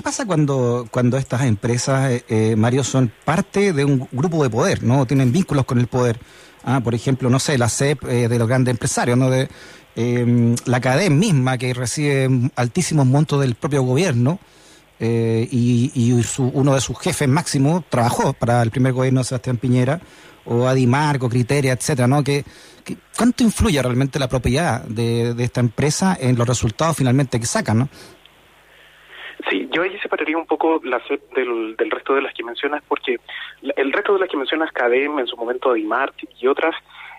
¿Qué 0.04 0.10
pasa 0.10 0.26
cuando, 0.26 0.86
cuando 0.90 1.16
estas 1.16 1.44
empresas, 1.44 2.10
eh, 2.10 2.24
eh, 2.28 2.56
Mario, 2.56 2.84
son 2.84 3.10
parte 3.24 3.72
de 3.72 3.86
un 3.86 4.06
grupo 4.12 4.42
de 4.42 4.50
poder, 4.50 4.82
no 4.82 5.06
tienen 5.06 5.32
vínculos 5.32 5.64
con 5.64 5.78
el 5.78 5.86
poder? 5.86 6.20
Ah, 6.62 6.82
por 6.84 6.94
ejemplo, 6.94 7.30
no 7.30 7.38
sé, 7.38 7.56
la 7.56 7.70
CEP 7.70 8.04
eh, 8.04 8.28
de 8.28 8.38
los 8.38 8.46
grandes 8.46 8.72
empresarios, 8.72 9.16
no 9.16 9.30
de 9.30 9.48
la 10.66 10.80
CADEM 10.82 11.18
misma 11.18 11.56
que 11.56 11.72
recibe 11.72 12.50
altísimos 12.54 13.06
montos 13.06 13.40
del 13.40 13.54
propio 13.54 13.82
gobierno. 13.82 14.38
Eh, 15.00 15.48
y, 15.50 16.12
uno 16.38 16.74
de 16.74 16.80
sus 16.80 16.98
jefes 16.98 17.28
máximos 17.28 17.84
trabajó 17.88 18.32
para 18.32 18.62
el 18.62 18.70
primer 18.70 18.92
gobierno 18.92 19.20
de 19.20 19.24
Sebastián 19.24 19.56
Piñera, 19.56 20.00
o 20.44 20.66
Adimarco, 20.66 21.28
Criteria, 21.28 21.72
etcétera, 21.72 22.06
¿no? 22.06 22.22
Que, 22.22 22.44
¿Cuánto 23.16 23.42
influye 23.42 23.80
realmente 23.80 24.18
la 24.18 24.28
propiedad 24.28 24.82
de, 24.84 25.34
esta 25.38 25.60
empresa 25.60 26.16
en 26.20 26.36
los 26.36 26.46
resultados 26.46 26.96
finalmente 26.96 27.40
que 27.40 27.46
sacan, 27.46 27.78
no? 27.78 27.88
Sí, 29.50 29.68
yo 29.70 29.82
ahí 29.82 29.98
separaría 29.98 30.38
un 30.38 30.46
poco 30.46 30.80
la 30.84 31.02
del, 31.34 31.76
del 31.76 31.90
resto 31.90 32.14
de 32.14 32.22
las 32.22 32.32
que 32.32 32.42
mencionas, 32.42 32.82
porque 32.88 33.18
el 33.76 33.92
resto 33.92 34.14
de 34.14 34.20
las 34.20 34.28
que 34.28 34.36
mencionas, 34.36 34.72
CADEM, 34.72 35.18
en 35.18 35.26
su 35.26 35.36
momento 35.36 35.70
Adimarc 35.70 36.14
y 36.40 36.46
otras, 36.46 36.74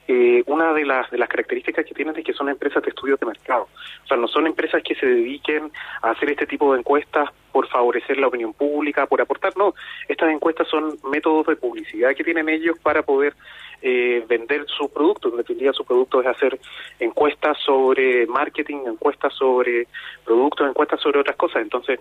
eh, 0.07 0.43
una 0.45 0.73
de 0.73 0.85
las, 0.85 1.09
de 1.09 1.17
las 1.17 1.29
características 1.29 1.85
que 1.85 1.95
tienen 1.95 2.15
es 2.17 2.23
que 2.23 2.33
son 2.33 2.49
empresas 2.49 2.83
de 2.83 2.89
estudios 2.89 3.19
de 3.19 3.25
mercado. 3.25 3.67
O 4.03 4.07
sea, 4.07 4.17
no 4.17 4.27
son 4.27 4.45
empresas 4.45 4.83
que 4.83 4.95
se 4.95 5.05
dediquen 5.05 5.71
a 6.01 6.11
hacer 6.11 6.29
este 6.29 6.45
tipo 6.45 6.73
de 6.73 6.79
encuestas 6.79 7.29
por 7.51 7.67
favorecer 7.67 8.17
la 8.17 8.27
opinión 8.27 8.53
pública, 8.53 9.07
por 9.07 9.21
aportar, 9.21 9.55
no. 9.57 9.73
Estas 10.07 10.29
encuestas 10.29 10.67
son 10.67 10.97
métodos 11.09 11.47
de 11.47 11.55
publicidad 11.55 12.13
que 12.13 12.23
tienen 12.23 12.49
ellos 12.49 12.77
para 12.79 13.01
poder 13.01 13.33
eh, 13.81 14.23
vender 14.27 14.65
sus 14.67 14.91
productos. 14.91 15.31
En 15.31 15.37
definitiva, 15.37 15.73
su 15.73 15.85
producto 15.85 16.21
es 16.21 16.27
hacer 16.27 16.59
encuestas 16.99 17.57
sobre 17.65 18.27
marketing, 18.27 18.79
encuestas 18.87 19.33
sobre 19.33 19.87
productos, 20.23 20.67
encuestas 20.67 20.99
sobre 21.01 21.19
otras 21.19 21.35
cosas. 21.35 21.61
Entonces, 21.61 21.99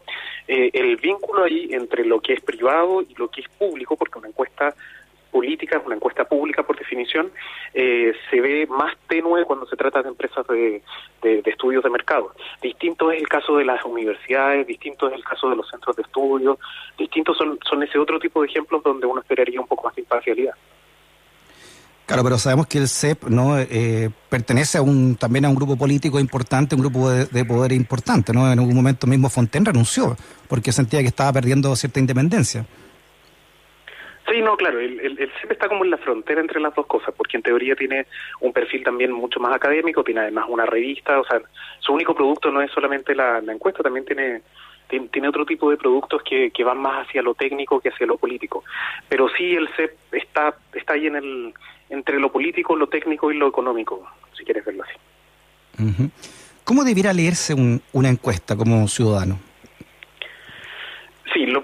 eh, 0.48 0.70
el 0.72 0.96
vínculo 0.96 1.44
ahí 1.44 1.68
entre 1.70 2.04
lo 2.04 2.20
que 2.20 2.34
es 2.34 2.40
privado 2.40 3.02
y 3.02 3.14
lo 3.14 3.28
que 3.28 3.42
es 3.42 3.48
público, 3.48 3.96
porque 3.96 4.18
una 4.18 4.28
encuesta 4.28 4.74
política, 5.34 5.82
una 5.84 5.96
encuesta 5.96 6.24
pública 6.24 6.62
por 6.62 6.78
definición, 6.78 7.32
eh, 7.74 8.12
se 8.30 8.40
ve 8.40 8.68
más 8.68 8.94
tenue 9.08 9.44
cuando 9.44 9.66
se 9.66 9.74
trata 9.74 10.00
de 10.00 10.08
empresas 10.10 10.46
de, 10.46 10.80
estudios 11.44 11.82
de 11.82 11.90
mercado. 11.90 12.32
Distinto 12.62 13.10
es 13.10 13.20
el 13.20 13.28
caso 13.28 13.56
de 13.56 13.64
las 13.64 13.84
universidades, 13.84 14.64
distinto 14.64 15.08
es 15.08 15.14
el 15.14 15.24
caso 15.24 15.50
de 15.50 15.56
los 15.56 15.68
centros 15.68 15.96
de 15.96 16.02
estudio, 16.02 16.56
distintos 16.96 17.36
son, 17.36 17.58
son 17.68 17.82
ese 17.82 17.98
otro 17.98 18.20
tipo 18.20 18.42
de 18.42 18.46
ejemplos 18.46 18.80
donde 18.84 19.08
uno 19.08 19.20
esperaría 19.20 19.60
un 19.60 19.66
poco 19.66 19.82
más 19.88 19.96
de 19.96 20.02
imparcialidad. 20.02 20.54
Claro, 22.06 22.22
pero 22.22 22.38
sabemos 22.38 22.68
que 22.68 22.78
el 22.78 22.86
CEP 22.86 23.24
no 23.24 23.58
eh, 23.58 24.10
pertenece 24.28 24.78
a 24.78 24.82
un 24.82 25.16
también 25.16 25.46
a 25.46 25.48
un 25.48 25.56
grupo 25.56 25.76
político 25.76 26.20
importante, 26.20 26.76
un 26.76 26.82
grupo 26.82 27.10
de, 27.10 27.24
de, 27.24 27.44
poder 27.44 27.72
importante, 27.72 28.32
¿no? 28.32 28.52
En 28.52 28.58
algún 28.60 28.76
momento 28.76 29.08
mismo 29.08 29.28
Fontaine 29.28 29.66
renunció 29.66 30.16
porque 30.46 30.70
sentía 30.70 31.00
que 31.00 31.08
estaba 31.08 31.32
perdiendo 31.32 31.74
cierta 31.74 31.98
independencia. 31.98 32.66
Sí, 34.30 34.40
no, 34.40 34.56
claro, 34.56 34.80
el, 34.80 35.00
el, 35.00 35.30
CEP 35.40 35.52
está 35.52 35.68
como 35.68 35.84
en 35.84 35.90
la 35.90 35.98
frontera 35.98 36.40
entre 36.40 36.58
las 36.58 36.74
dos 36.74 36.86
cosas, 36.86 37.14
porque 37.14 37.36
en 37.36 37.42
teoría 37.42 37.76
tiene 37.76 38.06
un 38.40 38.54
perfil 38.54 38.82
también 38.82 39.12
mucho 39.12 39.38
más 39.38 39.54
académico, 39.54 40.02
tiene 40.02 40.20
además 40.20 40.46
una 40.48 40.64
revista, 40.64 41.20
o 41.20 41.24
sea, 41.24 41.42
su 41.80 41.92
único 41.92 42.14
producto 42.14 42.50
no 42.50 42.62
es 42.62 42.70
solamente 42.70 43.14
la, 43.14 43.38
encuesta, 43.38 43.82
también 43.82 44.06
tiene 44.06 44.42
tiene, 45.10 45.28
otro 45.28 45.44
tipo 45.44 45.70
de 45.70 45.76
productos 45.76 46.22
que, 46.22 46.50
que, 46.50 46.62
van 46.62 46.78
más 46.78 47.06
hacia 47.06 47.20
lo 47.22 47.34
técnico 47.34 47.80
que 47.80 47.88
hacia 47.88 48.06
lo 48.06 48.16
político. 48.16 48.62
Pero 49.08 49.28
sí 49.36 49.54
el 49.54 49.68
CEP 49.76 49.92
está, 50.12 50.54
está 50.72 50.92
ahí 50.92 51.06
en 51.06 51.16
el, 51.16 51.54
entre 51.88 52.20
lo 52.20 52.30
político, 52.30 52.76
lo 52.76 52.86
técnico 52.86 53.32
y 53.32 53.36
lo 53.36 53.48
económico, 53.48 54.06
si 54.36 54.44
quieres 54.44 54.64
verlo 54.64 54.84
así. 54.84 56.12
¿Cómo 56.64 56.84
debiera 56.84 57.12
leerse 57.12 57.54
una 57.92 58.08
encuesta 58.08 58.56
como 58.56 58.86
ciudadano? 58.86 59.38
Sí, 61.32 61.46
lo, 61.46 61.63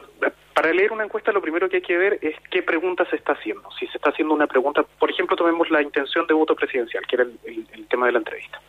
para 0.60 0.74
leer 0.74 0.92
una 0.92 1.04
encuesta 1.04 1.32
lo 1.32 1.40
primero 1.40 1.70
que 1.70 1.76
hay 1.76 1.82
que 1.82 1.96
ver 1.96 2.18
es 2.20 2.34
qué 2.50 2.62
pregunta 2.62 3.06
se 3.08 3.16
está 3.16 3.32
haciendo. 3.32 3.70
Si 3.78 3.86
se 3.86 3.96
está 3.96 4.10
haciendo 4.10 4.34
una 4.34 4.46
pregunta, 4.46 4.82
por 4.82 5.10
ejemplo, 5.10 5.34
tomemos 5.34 5.70
la 5.70 5.80
intención 5.80 6.26
de 6.26 6.34
voto 6.34 6.54
presidencial, 6.54 7.02
que 7.06 7.16
era 7.16 7.24
el, 7.24 7.86
tema 7.88 8.04
de 8.04 8.12
la 8.12 8.18
entrevista. 8.18 8.60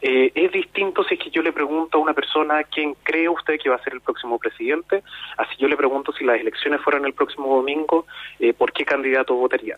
Eh, 0.00 0.30
es 0.32 0.52
distinto 0.52 1.02
si 1.02 1.14
es 1.14 1.20
que 1.20 1.30
yo 1.30 1.42
le 1.42 1.52
pregunto 1.52 1.98
a 1.98 2.00
una 2.00 2.14
persona 2.14 2.62
quién 2.62 2.94
cree 3.02 3.28
usted 3.28 3.58
que 3.58 3.68
va 3.68 3.74
a 3.74 3.82
ser 3.82 3.94
el 3.94 4.00
próximo 4.00 4.38
presidente, 4.38 5.02
así 5.36 5.56
yo 5.58 5.66
le 5.66 5.76
pregunto 5.76 6.12
si 6.12 6.22
las 6.24 6.38
elecciones 6.38 6.80
fueran 6.82 7.04
el 7.04 7.14
próximo 7.14 7.56
domingo, 7.56 8.06
eh, 8.38 8.52
por 8.52 8.72
qué 8.72 8.84
candidato 8.84 9.34
votaría. 9.34 9.76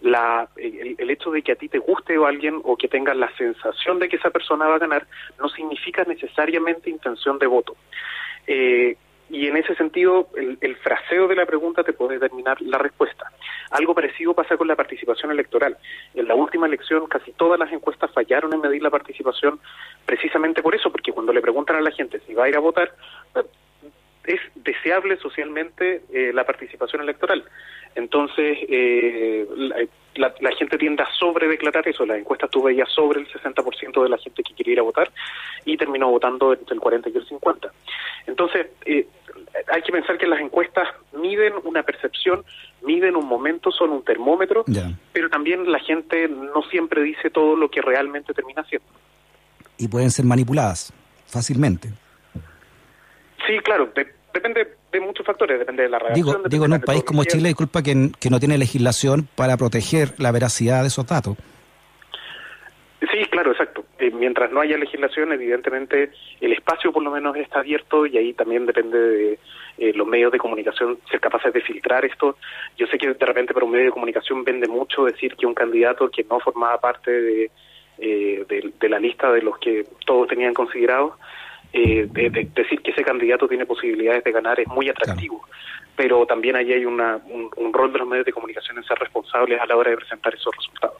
El, 0.00 1.10
hecho 1.10 1.32
de 1.32 1.42
que 1.42 1.50
a 1.50 1.56
ti 1.56 1.68
te 1.68 1.78
guste 1.78 2.16
o 2.16 2.26
alguien 2.26 2.60
o 2.62 2.76
que 2.76 2.86
tengas 2.86 3.16
la 3.16 3.34
sensación 3.36 3.98
de 3.98 4.08
que 4.08 4.18
esa 4.18 4.30
persona 4.30 4.66
va 4.66 4.76
a 4.76 4.78
ganar 4.78 5.08
no 5.40 5.48
significa 5.48 6.04
necesariamente 6.04 6.90
intención 6.90 7.40
de 7.40 7.46
voto. 7.48 7.74
Eh, 8.46 8.96
y 9.30 9.46
en 9.46 9.56
ese 9.56 9.74
sentido 9.76 10.28
el, 10.36 10.76
fraseo 10.76 11.26
de 11.28 11.36
la 11.36 11.46
pregunta 11.46 11.82
te 11.82 11.92
puede 11.92 12.18
determinar 12.18 12.60
la 12.60 12.78
respuesta. 12.78 13.30
Algo 13.70 13.94
parecido 13.94 14.34
pasa 14.34 14.56
con 14.56 14.68
la 14.68 14.76
participación 14.76 15.30
electoral. 15.30 15.76
En 16.14 16.28
la 16.28 16.34
última 16.34 16.66
elección 16.66 17.06
casi 17.06 17.32
todas 17.32 17.58
las 17.58 17.72
encuestas 17.72 18.10
fallaron 18.12 18.52
en 18.52 18.60
medir 18.60 18.82
la 18.82 18.90
participación 18.90 19.58
precisamente 20.04 20.62
por 20.62 20.74
eso, 20.74 20.90
porque 20.90 21.12
cuando 21.12 21.32
le 21.32 21.40
preguntan 21.40 21.76
a 21.76 21.80
la 21.80 21.90
gente 21.90 22.20
si 22.26 22.34
va 22.34 22.44
a 22.44 22.48
ir 22.48 22.56
a 22.56 22.60
votar, 22.60 22.92
es 24.24 24.40
deseable 24.54 25.16
socialmente 25.16 26.02
eh, 26.12 26.32
la 26.32 26.44
participación 26.44 27.02
electoral. 27.02 27.44
Entonces, 27.94 28.58
eh, 28.68 29.46
la, 30.14 30.52
gente 30.58 30.78
tiende 30.78 31.02
a 31.02 31.08
sobredeclarar 31.18 31.86
eso. 31.88 32.06
Las 32.06 32.18
encuestas 32.18 32.50
tú 32.50 32.62
veías 32.62 32.88
sobre 32.90 33.20
el 33.20 33.28
60% 33.28 34.02
de 34.02 34.08
la 34.08 34.18
gente 34.18 34.42
que 34.42 34.54
quería 34.54 34.74
ir 34.74 34.78
a 34.78 34.82
votar 34.82 35.10
y 35.64 35.76
terminó 35.76 36.10
votando 36.10 36.52
entre 36.52 36.74
el 36.74 36.80
40 36.80 37.10
y 37.10 37.16
el 37.16 37.26
50. 37.26 37.72
Entonces, 38.26 38.68
eh, 38.86 39.06
hay 39.70 39.82
que 39.82 39.92
pensar 39.92 40.16
que 40.16 40.26
las 40.26 40.40
encuestas 40.40 40.88
miden 41.12 41.54
una 41.64 41.82
percepción, 41.82 42.44
miden 42.82 43.16
un 43.16 43.26
momento, 43.26 43.70
son 43.70 43.90
un 43.90 44.02
termómetro, 44.02 44.64
pero 45.12 45.28
también 45.28 45.70
la 45.70 45.78
gente 45.80 46.28
no 46.28 46.62
siempre 46.70 47.02
dice 47.02 47.30
todo 47.30 47.56
lo 47.56 47.70
que 47.70 47.82
realmente 47.82 48.32
termina 48.32 48.64
siendo. 48.64 48.86
Y 49.78 49.88
pueden 49.88 50.10
ser 50.10 50.24
manipuladas 50.24 50.92
fácilmente. 51.26 51.90
Sí, 53.46 53.58
claro, 53.58 53.90
depende 54.32 54.76
de 54.92 55.00
muchos 55.00 55.26
factores, 55.26 55.58
depende 55.58 55.84
de 55.84 55.88
la 55.88 55.98
reacción. 55.98 56.26
Digo, 56.26 56.48
digo 56.48 56.64
en 56.66 56.72
un 56.74 56.80
país 56.80 57.02
como 57.04 57.24
Chile, 57.24 57.48
disculpa, 57.48 57.82
que, 57.82 58.10
que 58.20 58.30
no 58.30 58.38
tiene 58.38 58.58
legislación 58.58 59.28
para 59.34 59.56
proteger 59.56 60.18
la 60.18 60.32
veracidad 60.32 60.82
de 60.82 60.88
esos 60.88 61.06
datos. 61.06 61.36
Sí, 63.10 63.24
claro, 63.30 63.50
exacto. 63.50 63.84
Eh, 63.98 64.12
mientras 64.12 64.52
no 64.52 64.60
haya 64.60 64.78
legislación, 64.78 65.32
evidentemente 65.32 66.12
el 66.40 66.52
espacio 66.52 66.92
por 66.92 67.02
lo 67.02 67.10
menos 67.10 67.36
está 67.36 67.58
abierto 67.58 68.06
y 68.06 68.16
ahí 68.16 68.32
también 68.32 68.64
depende 68.64 68.96
de 68.96 69.38
eh, 69.78 69.92
los 69.94 70.06
medios 70.06 70.30
de 70.30 70.38
comunicación 70.38 70.98
ser 71.10 71.18
capaces 71.18 71.52
de 71.52 71.60
filtrar 71.62 72.04
esto. 72.04 72.36
Yo 72.76 72.86
sé 72.86 72.98
que 72.98 73.12
de 73.12 73.26
repente 73.26 73.52
para 73.52 73.66
un 73.66 73.72
medio 73.72 73.86
de 73.86 73.92
comunicación 73.92 74.44
vende 74.44 74.68
mucho 74.68 75.04
decir 75.04 75.34
que 75.34 75.46
un 75.46 75.54
candidato 75.54 76.08
que 76.10 76.24
no 76.24 76.38
formaba 76.38 76.78
parte 76.78 77.10
de, 77.10 77.50
eh, 77.98 78.72
de, 78.78 78.88
la 78.88 79.00
lista 79.00 79.32
de 79.32 79.42
los 79.42 79.58
que 79.58 79.84
todos 80.06 80.28
tenían 80.28 80.54
considerados, 80.54 81.14
eh, 81.72 82.06
de, 82.10 82.48
decir 82.54 82.82
que 82.82 82.90
ese 82.90 83.02
candidato 83.02 83.48
tiene 83.48 83.64
posibilidades 83.64 84.22
de 84.24 84.32
ganar 84.32 84.60
es 84.60 84.68
muy 84.68 84.88
atractivo. 84.88 85.42
Pero 85.96 86.26
también 86.26 86.56
ahí 86.56 86.72
hay 86.72 86.84
una, 86.84 87.18
un, 87.56 87.72
rol 87.72 87.92
de 87.92 87.98
los 87.98 88.08
medios 88.08 88.26
de 88.26 88.32
comunicación 88.32 88.76
en 88.76 88.84
ser 88.84 88.98
responsables 88.98 89.60
a 89.60 89.66
la 89.66 89.76
hora 89.76 89.90
de 89.90 89.96
presentar 89.96 90.34
esos 90.34 90.54
resultados. 90.56 90.96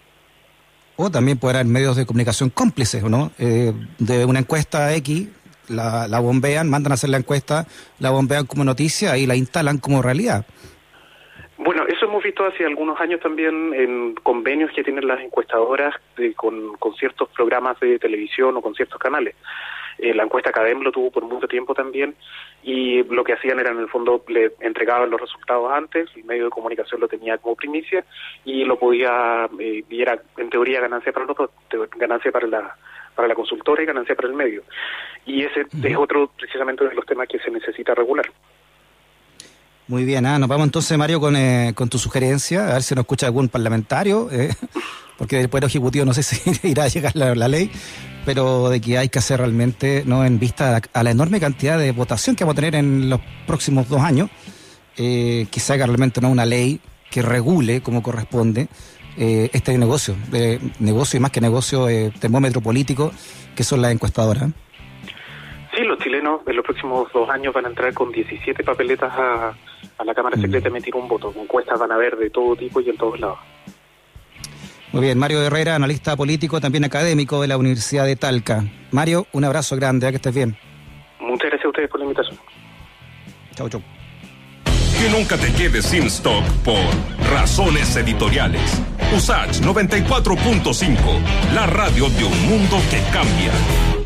O 0.96 1.10
también 1.10 1.38
puede 1.38 1.56
haber 1.56 1.66
medios 1.66 1.96
de 1.96 2.06
comunicación 2.06 2.50
cómplices, 2.50 3.02
¿no? 3.04 3.32
Eh, 3.38 3.72
de 3.98 4.24
una 4.24 4.38
encuesta 4.38 4.94
X, 4.96 5.28
la, 5.68 6.06
la 6.08 6.20
bombean, 6.20 6.68
mandan 6.68 6.92
a 6.92 6.94
hacer 6.94 7.10
la 7.10 7.16
encuesta, 7.16 7.66
la 7.98 8.10
bombean 8.10 8.46
como 8.46 8.64
noticia 8.64 9.16
y 9.16 9.26
la 9.26 9.34
instalan 9.34 9.78
como 9.78 10.02
realidad. 10.02 10.46
Bueno, 11.58 11.84
eso 11.86 12.06
hemos 12.06 12.24
visto 12.24 12.44
hace 12.44 12.64
algunos 12.64 13.00
años 13.00 13.20
también 13.20 13.72
en 13.74 14.14
convenios 14.22 14.72
que 14.74 14.82
tienen 14.82 15.06
las 15.06 15.20
encuestadoras 15.20 15.94
con, 16.36 16.76
con, 16.78 16.94
ciertos 16.94 17.28
programas 17.28 17.78
de 17.78 17.98
televisión 17.98 18.56
o 18.56 18.62
con 18.62 18.74
ciertos 18.74 18.98
canales. 18.98 19.36
Eh, 19.98 20.14
la 20.14 20.24
encuesta 20.24 20.50
Academ 20.50 20.80
lo 20.80 20.92
tuvo 20.92 21.10
por 21.10 21.24
mucho 21.24 21.46
tiempo 21.48 21.74
también 21.74 22.14
y 22.62 23.02
lo 23.04 23.24
que 23.24 23.34
hacían 23.34 23.60
era 23.60 23.70
en 23.70 23.78
el 23.78 23.88
fondo 23.88 24.24
le 24.28 24.52
entregaban 24.60 25.10
los 25.10 25.20
resultados 25.20 25.70
antes, 25.72 26.08
el 26.16 26.24
medio 26.24 26.44
de 26.44 26.50
comunicación 26.50 27.00
lo 27.00 27.08
tenía 27.08 27.38
como 27.38 27.56
primicia 27.56 28.04
y 28.44 28.64
lo 28.64 28.78
podía, 28.78 29.48
eh, 29.58 29.84
y 29.88 30.02
era 30.02 30.20
en 30.36 30.50
teoría 30.50 30.80
ganancia 30.80 31.12
para 31.12 31.26
los 31.26 31.36
dos, 31.36 31.50
ganancia 31.96 32.30
para 32.30 32.46
la 32.46 32.76
para 33.14 33.28
la 33.28 33.34
consultora 33.34 33.82
y 33.82 33.86
ganancia 33.86 34.14
para 34.14 34.28
el 34.28 34.34
medio. 34.34 34.62
Y 35.26 35.44
ese 35.44 35.66
es 35.82 35.96
otro 35.96 36.30
precisamente 36.38 36.82
de 36.84 36.94
los 36.94 37.04
temas 37.04 37.28
que 37.28 37.38
se 37.38 37.50
necesita 37.50 37.94
regular. 37.94 38.24
Muy 39.88 40.04
bien, 40.04 40.24
ah, 40.26 40.38
nos 40.38 40.48
vamos 40.48 40.66
entonces, 40.66 40.96
Mario, 40.96 41.20
con, 41.20 41.36
eh, 41.36 41.72
con 41.74 41.88
tu 41.88 41.98
sugerencia, 41.98 42.68
a 42.68 42.72
ver 42.74 42.82
si 42.82 42.94
nos 42.94 43.02
escucha 43.02 43.26
algún 43.26 43.48
parlamentario, 43.48 44.30
eh, 44.30 44.48
porque 45.18 45.36
del 45.36 45.48
Poder 45.48 45.64
Ejecutivo 45.64 46.04
no 46.04 46.14
sé 46.14 46.22
si 46.22 46.50
irá 46.68 46.84
a 46.84 46.88
llegar 46.88 47.14
la, 47.14 47.48
ley, 47.48 47.70
pero 48.24 48.68
de 48.68 48.80
que 48.80 48.98
hay 48.98 49.08
que 49.08 49.18
hacer 49.18 49.38
realmente, 49.38 50.02
no 50.06 50.24
en 50.24 50.38
vista 50.38 50.80
a, 50.92 51.02
la 51.02 51.10
enorme 51.10 51.40
cantidad 51.40 51.78
de 51.78 51.92
votación 51.92 52.36
que 52.36 52.44
vamos 52.44 52.54
a 52.54 52.60
tener 52.60 52.74
en 52.74 53.10
los 53.10 53.20
próximos 53.46 53.88
dos 53.88 54.00
años, 54.00 54.30
eh, 54.96 55.46
que 55.50 55.60
se 55.60 55.72
haga 55.72 55.86
realmente 55.86 56.20
no 56.20 56.30
una 56.30 56.46
ley 56.46 56.80
que 57.10 57.22
regule 57.22 57.82
como 57.82 58.02
corresponde 58.02 58.68
eh, 59.18 59.50
este 59.52 59.76
negocio, 59.76 60.14
de 60.30 60.58
negocio 60.78 61.18
y 61.18 61.20
más 61.20 61.30
que 61.30 61.40
negocio, 61.40 61.88
eh, 61.88 62.12
termómetro 62.18 62.60
político, 62.60 63.12
que 63.54 63.64
son 63.64 63.82
las 63.82 63.92
encuestadoras. 63.92 64.50
Sí, 65.74 65.82
los 65.84 65.98
chilenos 65.98 66.40
en 66.46 66.56
los 66.56 66.64
próximos 66.64 67.10
dos 67.12 67.28
años 67.30 67.54
van 67.54 67.66
a 67.66 67.68
entrar 67.68 67.92
con 67.94 68.10
17 68.12 68.62
papeletas 68.62 69.12
a, 69.14 69.54
la 70.04 70.14
Cámara 70.14 70.36
mm. 70.36 70.40
Secreta 70.42 70.68
a 70.68 70.70
emitir 70.70 70.94
un 70.96 71.08
voto. 71.08 71.32
Encuestas 71.36 71.78
van 71.78 71.92
a 71.92 71.94
haber 71.94 72.16
de 72.16 72.30
todo 72.30 72.56
tipo 72.56 72.80
y 72.80 72.90
en 72.90 72.96
todos 72.96 73.20
lados. 73.20 73.38
Muy 74.92 75.00
bien, 75.00 75.18
Mario 75.18 75.42
Herrera, 75.42 75.74
analista 75.74 76.16
político, 76.16 76.60
también 76.60 76.84
académico 76.84 77.40
de 77.40 77.48
la 77.48 77.56
Universidad 77.56 78.04
de 78.04 78.14
Talca. 78.14 78.64
Mario, 78.90 79.26
un 79.32 79.44
abrazo 79.44 79.74
grande, 79.76 80.06
a 80.06 80.10
que 80.10 80.16
estés 80.16 80.34
bien. 80.34 80.54
Muchas 81.18 81.48
gracias 81.48 81.64
a 81.64 81.68
ustedes 81.68 81.88
por 81.88 82.00
la 82.00 82.04
invitación. 82.04 82.38
Chau, 83.54 83.68
chau. 83.70 83.82
Que 85.00 85.08
nunca 85.08 85.38
te 85.38 85.50
quedes 85.54 85.86
sin 85.86 86.04
stock 86.04 86.44
por 86.62 86.76
razones 87.32 87.96
editoriales. 87.96 88.82
USACH 89.16 89.62
94.5, 89.62 90.96
la 91.54 91.66
radio 91.66 92.10
de 92.10 92.24
un 92.24 92.48
mundo 92.48 92.76
que 92.90 93.00
cambia. 93.12 94.01